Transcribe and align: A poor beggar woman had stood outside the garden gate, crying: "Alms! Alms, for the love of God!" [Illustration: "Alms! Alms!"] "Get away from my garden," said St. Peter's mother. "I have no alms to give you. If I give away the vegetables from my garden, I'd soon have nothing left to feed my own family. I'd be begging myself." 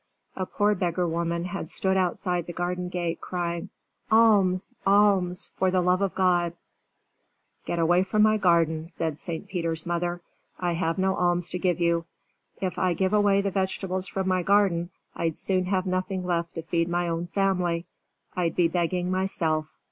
A 0.35 0.47
poor 0.47 0.73
beggar 0.73 1.07
woman 1.07 1.45
had 1.45 1.69
stood 1.69 1.95
outside 1.95 2.47
the 2.47 2.53
garden 2.53 2.89
gate, 2.89 3.21
crying: 3.21 3.69
"Alms! 4.09 4.73
Alms, 4.83 5.51
for 5.55 5.69
the 5.69 5.79
love 5.79 6.01
of 6.01 6.15
God!" 6.15 6.53
[Illustration: 6.53 6.57
"Alms! 6.71 7.59
Alms!"] 7.59 7.67
"Get 7.67 7.79
away 7.83 8.03
from 8.05 8.21
my 8.23 8.37
garden," 8.37 8.87
said 8.89 9.19
St. 9.19 9.47
Peter's 9.47 9.85
mother. 9.85 10.23
"I 10.59 10.71
have 10.71 10.97
no 10.97 11.15
alms 11.17 11.51
to 11.51 11.59
give 11.59 11.79
you. 11.79 12.05
If 12.59 12.79
I 12.79 12.93
give 12.95 13.13
away 13.13 13.41
the 13.41 13.51
vegetables 13.51 14.07
from 14.07 14.27
my 14.27 14.41
garden, 14.41 14.89
I'd 15.15 15.37
soon 15.37 15.65
have 15.65 15.85
nothing 15.85 16.25
left 16.25 16.55
to 16.55 16.63
feed 16.63 16.89
my 16.89 17.07
own 17.07 17.27
family. 17.27 17.85
I'd 18.35 18.55
be 18.55 18.67
begging 18.67 19.11
myself." 19.11 19.77